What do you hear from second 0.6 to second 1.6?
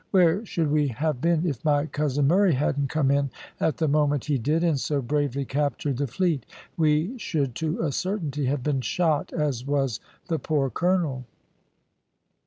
we have been